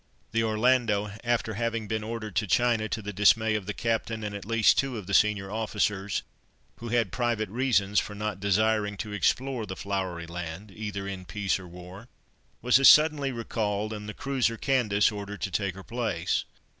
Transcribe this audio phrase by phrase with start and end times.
[0.31, 4.33] The Orlando, after having been ordered to China, to the dismay of the captain, and
[4.33, 6.23] at least two of the senior officers,
[6.77, 11.59] who had private reasons for not desiring to explore the Flowery Land, either in peace
[11.59, 12.07] or war,
[12.63, 16.45] was as suddenly recalled, and the cruiser Candace ordered to take her place.